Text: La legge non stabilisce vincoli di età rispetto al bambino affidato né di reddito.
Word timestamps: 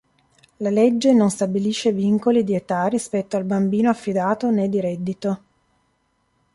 La 0.57 0.71
legge 0.71 1.13
non 1.13 1.29
stabilisce 1.29 1.91
vincoli 1.91 2.43
di 2.43 2.55
età 2.55 2.87
rispetto 2.87 3.37
al 3.37 3.43
bambino 3.43 3.87
affidato 3.91 4.49
né 4.49 4.67
di 4.67 4.79
reddito. 4.79 5.39